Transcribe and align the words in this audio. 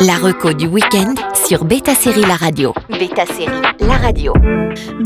La 0.00 0.14
reco 0.14 0.54
du 0.54 0.66
week-end 0.66 1.12
sur 1.46 1.66
Beta 1.66 1.94
Série 1.94 2.22
La 2.22 2.36
Radio. 2.36 2.72
Beta 2.88 3.26
Série 3.26 3.60
La 3.80 3.98
Radio. 3.98 4.32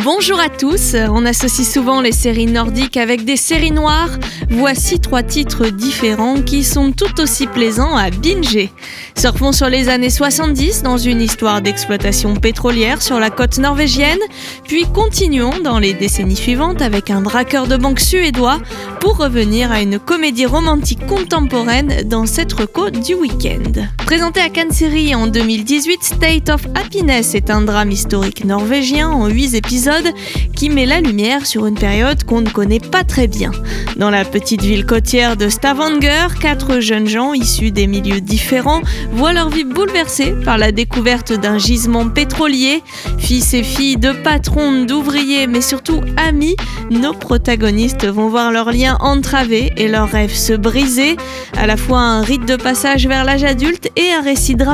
Bonjour 0.05 0.39
à 0.39 0.49
tous, 0.49 0.95
on 0.95 1.27
associe 1.27 1.67
souvent 1.67 2.01
les 2.01 2.13
séries 2.13 2.47
nordiques 2.47 2.97
avec 2.97 3.25
des 3.25 3.37
séries 3.37 3.73
noires. 3.73 4.11
Voici 4.51 5.01
trois 5.01 5.25
titres 5.25 5.67
différents 5.67 6.43
qui 6.43 6.63
sont 6.63 6.93
tout 6.93 7.21
aussi 7.21 7.49
plaisants 7.49 7.97
à 7.97 8.11
binger. 8.11 8.71
Surfons 9.17 9.51
sur 9.51 9.69
les 9.69 9.89
années 9.89 10.11
70 10.11 10.83
dans 10.83 10.99
une 10.99 11.21
histoire 11.21 11.61
d'exploitation 11.61 12.35
pétrolière 12.37 13.03
sur 13.03 13.19
la 13.19 13.31
côte 13.31 13.59
norvégienne, 13.59 14.21
puis 14.69 14.85
continuons 14.93 15.59
dans 15.63 15.79
les 15.79 15.95
décennies 15.95 16.37
suivantes 16.37 16.83
avec 16.83 17.11
un 17.11 17.21
braqueur 17.21 17.67
de 17.67 17.77
banque 17.77 18.01
suédois 18.01 18.59
pour 19.01 19.17
revenir 19.17 19.73
à 19.73 19.81
une 19.81 19.99
comédie 19.99 20.47
romantique 20.47 21.07
contemporaine 21.07 22.03
dans 22.05 22.27
cette 22.27 22.53
reco 22.53 22.91
du 22.91 23.15
week-end. 23.15 23.87
Présenté 24.05 24.41
à 24.41 24.51
Cannes 24.51 24.73
En 24.85 25.29
2018, 25.29 26.05
State 26.05 26.51
of 26.51 26.67
Happiness 26.75 27.35
est 27.35 27.49
un 27.49 27.63
drame 27.63 27.91
historique 27.91 28.45
norvégien 28.45 29.09
en 29.09 29.29
8 29.29 29.55
épisodes 29.55 30.13
qui 30.55 30.69
met 30.69 30.85
la 30.85 31.01
lumière 31.01 31.47
sur 31.47 31.65
une 31.65 31.75
période 31.75 32.23
qu'on 32.25 32.43
ne 32.43 32.51
connaît 32.51 32.81
pas 32.81 33.03
très 33.03 33.27
bien. 33.27 33.51
Dans 33.97 34.11
la 34.11 34.27
petite 34.27 34.61
ville 34.61 34.85
côtière 34.85 35.39
de 35.39 35.49
Stavanger, 35.49 36.27
quatre 36.39 36.81
jeunes 36.81 37.07
gens 37.07 37.33
issus 37.33 37.71
des 37.71 37.87
milieux 37.87 38.21
différents 38.21 38.83
voient 39.13 39.33
leur 39.33 39.49
vie 39.49 39.65
bouleversée 39.65 40.35
par 40.45 40.59
la 40.59 40.71
découverte 40.71 41.33
d'un 41.33 41.57
gisement 41.57 42.11
pétrolier. 42.11 42.83
Fils 43.19 43.55
et 43.55 43.63
filles 43.63 43.97
de 43.97 44.13
patrons, 44.13 44.85
d'ouvriers, 44.85 45.47
mais 45.47 45.63
surtout 45.63 46.03
amis, 46.19 46.57
nos 46.91 47.15
protagonistes 47.15 48.07
vont 48.07 48.29
voir 48.29 48.53
leurs 48.53 48.71
liens 48.71 48.99
entravés 49.01 49.73
et 49.79 49.89
leurs 49.89 50.11
rêves 50.11 50.35
se 50.35 50.53
briser. 50.53 51.17
À 51.57 51.67
la 51.67 51.79
fois 51.79 52.01
un 52.01 52.21
rite 52.21 52.47
de 52.47 52.57
passage 52.57 53.07
vers 53.07 53.25
l'âge 53.25 53.45
adulte 53.45 53.89
et 53.97 54.13
un 54.13 54.21
récit 54.21 54.57
dramatique, 54.57 54.74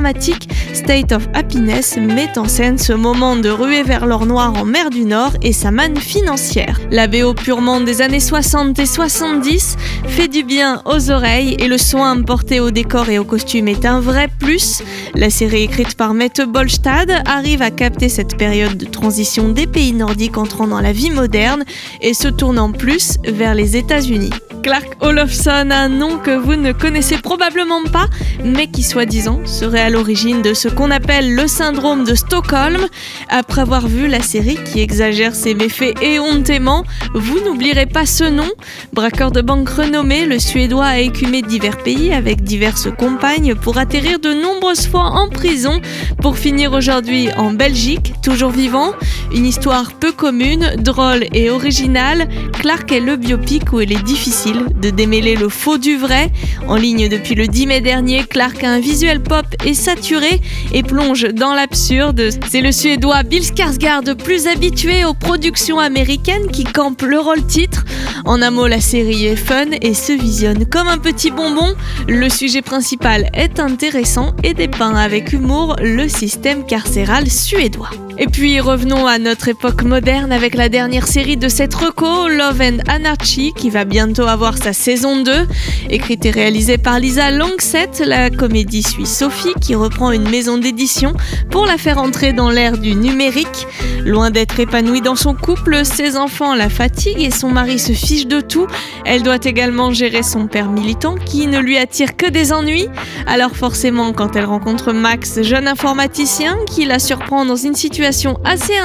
State 0.72 1.12
of 1.12 1.28
Happiness 1.34 1.98
met 1.98 2.38
en 2.38 2.48
scène 2.48 2.78
ce 2.78 2.94
moment 2.94 3.36
de 3.36 3.50
ruée 3.50 3.82
vers 3.82 4.06
l'or 4.06 4.24
noir 4.24 4.54
en 4.56 4.64
mer 4.64 4.88
du 4.88 5.04
Nord 5.04 5.32
et 5.42 5.52
sa 5.52 5.70
manne 5.70 5.98
financière. 5.98 6.80
La 6.90 7.06
BO 7.06 7.34
purement 7.34 7.82
des 7.82 8.00
années 8.00 8.18
60 8.18 8.78
et 8.78 8.86
70 8.86 9.76
fait 10.06 10.28
du 10.28 10.42
bien 10.42 10.80
aux 10.86 11.10
oreilles 11.10 11.54
et 11.58 11.68
le 11.68 11.76
soin 11.76 12.22
porté 12.22 12.60
au 12.60 12.70
décor 12.70 13.10
et 13.10 13.18
au 13.18 13.24
costume 13.24 13.68
est 13.68 13.84
un 13.84 14.00
vrai 14.00 14.28
plus. 14.38 14.82
La 15.14 15.28
série 15.28 15.64
écrite 15.64 15.94
par 15.96 16.14
Mette 16.14 16.40
Bolstad 16.40 17.22
arrive 17.26 17.60
à 17.60 17.70
capter 17.70 18.08
cette 18.08 18.38
période 18.38 18.78
de 18.78 18.86
transition 18.86 19.50
des 19.50 19.66
pays 19.66 19.92
nordiques 19.92 20.38
entrant 20.38 20.66
dans 20.66 20.80
la 20.80 20.92
vie 20.92 21.10
moderne 21.10 21.62
et 22.00 22.14
se 22.14 22.28
tournant 22.28 22.72
plus 22.72 23.18
vers 23.24 23.54
les 23.54 23.76
États-Unis. 23.76 24.30
Clark 24.62 24.96
Olofsson, 25.00 25.70
un 25.70 25.88
nom 25.88 26.18
que 26.18 26.36
vous 26.36 26.54
ne 26.54 26.72
connaissez 26.72 27.16
probablement 27.18 27.82
pas, 27.92 28.06
mais 28.44 28.66
qui 28.66 28.82
soi-disant 28.82 29.40
serait 29.44 29.80
à 29.80 29.90
l'origine 29.90 30.42
de 30.42 30.54
ce 30.54 30.68
qu'on 30.68 30.90
appelle 30.90 31.34
le 31.34 31.46
syndrome 31.46 32.04
de 32.04 32.14
Stockholm. 32.14 32.80
Après 33.28 33.62
avoir 33.62 33.86
vu 33.86 34.08
la 34.08 34.20
série 34.20 34.58
qui 34.64 34.80
exagère 34.80 35.34
ses 35.34 35.54
méfaits 35.54 36.00
éhontément, 36.02 36.84
vous 37.14 37.40
n'oublierez 37.40 37.86
pas 37.86 38.06
ce 38.06 38.24
nom. 38.24 38.48
Braqueur 38.92 39.30
de 39.30 39.40
banque 39.40 39.68
renommé, 39.68 40.26
le 40.26 40.38
Suédois 40.38 40.86
a 40.86 40.98
écumé 40.98 41.42
divers 41.42 41.78
pays 41.78 42.12
avec 42.12 42.42
diverses 42.42 42.88
compagnes 42.98 43.54
pour 43.54 43.78
atterrir 43.78 44.18
de 44.18 44.34
nombreuses 44.34 44.86
fois 44.86 45.04
en 45.04 45.28
prison, 45.28 45.80
pour 46.20 46.36
finir 46.36 46.72
aujourd'hui 46.72 47.28
en 47.36 47.52
Belgique, 47.52 48.12
toujours 48.22 48.50
vivant. 48.50 48.92
Une 49.32 49.46
histoire 49.46 49.92
peu 49.92 50.10
commune, 50.10 50.74
drôle 50.78 51.24
et 51.32 51.50
originale, 51.50 52.28
Clark 52.60 52.90
est 52.90 53.00
le 53.00 53.16
biopic 53.16 53.72
où 53.72 53.80
il 53.80 53.92
est 53.92 54.02
difficile 54.02 54.66
de 54.82 54.90
démêler 54.90 55.36
le 55.36 55.48
faux 55.48 55.78
du 55.78 55.96
vrai. 55.96 56.32
En 56.66 56.74
ligne 56.74 57.08
depuis 57.08 57.36
le 57.36 57.46
10 57.46 57.66
mai 57.68 57.80
dernier, 57.80 58.24
Clark 58.24 58.64
a 58.64 58.70
un 58.70 58.80
visuel 58.80 59.22
pop 59.22 59.46
et 59.64 59.74
saturé 59.74 60.40
et 60.72 60.82
plonge 60.82 61.28
dans 61.32 61.54
l'absurde. 61.54 62.30
C'est 62.48 62.60
le 62.60 62.72
Suédois 62.72 63.22
Bill 63.22 63.42
Skarsgård 63.42 64.16
plus 64.16 64.48
habitué 64.48 65.04
aux 65.04 65.14
productions 65.14 65.78
américaines 65.78 66.48
qui 66.48 66.64
campe 66.64 67.02
le 67.02 67.20
rôle 67.20 67.46
titre. 67.46 67.84
En 68.24 68.42
un 68.42 68.50
mot, 68.50 68.66
la 68.66 68.80
série 68.80 69.26
est 69.26 69.36
fun 69.36 69.66
et 69.80 69.94
se 69.94 70.12
visionne 70.12 70.66
comme 70.66 70.88
un 70.88 70.98
petit 70.98 71.30
bonbon. 71.30 71.74
Le 72.08 72.28
sujet 72.28 72.62
principal 72.62 73.30
est 73.32 73.60
intéressant 73.60 74.34
et 74.42 74.54
dépeint 74.54 74.96
avec 74.96 75.32
humour 75.32 75.76
le 75.80 76.08
système 76.08 76.66
carcéral 76.66 77.30
suédois. 77.30 77.90
Et 78.18 78.26
puis 78.26 78.60
revenons 78.60 79.06
à 79.06 79.18
notre 79.20 79.48
époque 79.48 79.82
moderne 79.82 80.32
avec 80.32 80.54
la 80.54 80.68
dernière 80.68 81.06
série 81.06 81.36
de 81.36 81.48
cette 81.48 81.74
reco, 81.74 82.28
Love 82.28 82.60
and 82.62 82.78
Anarchy, 82.88 83.52
qui 83.54 83.68
va 83.68 83.84
bientôt 83.84 84.26
avoir 84.26 84.56
sa 84.56 84.72
saison 84.72 85.22
2. 85.22 85.46
Écrite 85.90 86.24
et 86.24 86.30
réalisée 86.30 86.78
par 86.78 86.98
Lisa 86.98 87.30
Longset, 87.30 87.90
la 88.06 88.30
comédie 88.30 88.82
suit 88.82 89.06
Sophie 89.06 89.52
qui 89.60 89.74
reprend 89.74 90.10
une 90.10 90.28
maison 90.28 90.56
d'édition 90.56 91.12
pour 91.50 91.66
la 91.66 91.76
faire 91.76 91.98
entrer 91.98 92.32
dans 92.32 92.50
l'ère 92.50 92.78
du 92.78 92.94
numérique. 92.94 93.66
Loin 94.04 94.30
d'être 94.30 94.58
épanouie 94.58 95.02
dans 95.02 95.16
son 95.16 95.34
couple, 95.34 95.84
ses 95.84 96.16
enfants 96.16 96.54
la 96.54 96.70
fatiguent 96.70 97.20
et 97.20 97.30
son 97.30 97.50
mari 97.50 97.78
se 97.78 97.92
fiche 97.92 98.26
de 98.26 98.40
tout. 98.40 98.66
Elle 99.04 99.22
doit 99.22 99.44
également 99.44 99.90
gérer 99.92 100.22
son 100.22 100.46
père 100.46 100.70
militant 100.70 101.16
qui 101.16 101.46
ne 101.46 101.58
lui 101.58 101.76
attire 101.76 102.16
que 102.16 102.26
des 102.26 102.52
ennuis. 102.52 102.88
Alors 103.26 103.54
forcément, 103.54 104.12
quand 104.12 104.36
elle 104.36 104.46
rencontre 104.46 104.92
Max, 104.92 105.42
jeune 105.42 105.68
informaticien, 105.68 106.56
qui 106.66 106.86
la 106.86 106.98
surprend 106.98 107.44
dans 107.44 107.56
une 107.56 107.74
situation 107.74 108.38
assez 108.44 108.78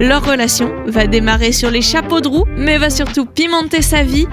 leur 0.00 0.24
relation 0.24 0.70
va 0.86 1.06
démarrer 1.06 1.52
sur 1.52 1.70
les 1.70 1.82
chapeaux 1.82 2.20
de 2.20 2.28
roue, 2.28 2.44
mais 2.56 2.78
va 2.78 2.90
surtout 2.90 3.26
pimenter 3.26 3.82
sa 3.82 4.02
vie. 4.02 4.26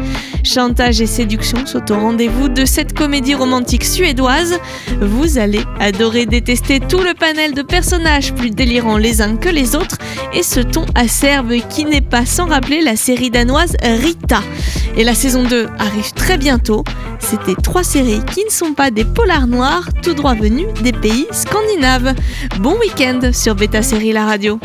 Chantage 0.43 1.01
et 1.01 1.05
séduction 1.05 1.65
sont 1.65 1.91
au 1.91 1.95
rendez-vous 1.95 2.49
de 2.49 2.65
cette 2.65 2.93
comédie 2.93 3.35
romantique 3.35 3.83
suédoise. 3.83 4.59
Vous 5.01 5.37
allez 5.37 5.61
adorer 5.79 6.25
détester 6.25 6.79
tout 6.79 7.01
le 7.01 7.13
panel 7.13 7.53
de 7.53 7.61
personnages 7.61 8.33
plus 8.33 8.49
délirants 8.49 8.97
les 8.97 9.21
uns 9.21 9.35
que 9.35 9.49
les 9.49 9.75
autres 9.75 9.97
et 10.33 10.43
ce 10.43 10.59
ton 10.59 10.85
acerbe 10.95 11.53
qui 11.69 11.85
n'est 11.85 12.01
pas 12.01 12.25
sans 12.25 12.47
rappeler 12.47 12.81
la 12.81 12.95
série 12.95 13.29
danoise 13.29 13.75
Rita. 13.81 14.41
Et 14.97 15.03
la 15.03 15.13
saison 15.13 15.43
2 15.43 15.67
arrive 15.77 16.13
très 16.13 16.37
bientôt. 16.37 16.83
C'était 17.19 17.55
trois 17.61 17.83
séries 17.83 18.21
qui 18.33 18.43
ne 18.43 18.49
sont 18.49 18.73
pas 18.73 18.91
des 18.91 19.05
polars 19.05 19.47
noirs, 19.47 19.87
tout 20.01 20.13
droit 20.13 20.33
venus 20.33 20.67
des 20.81 20.91
pays 20.93 21.27
scandinaves. 21.31 22.15
Bon 22.59 22.77
week-end 22.79 23.31
sur 23.33 23.55
Beta 23.55 23.81
Série 23.81 24.13
La 24.13 24.25
Radio. 24.25 24.59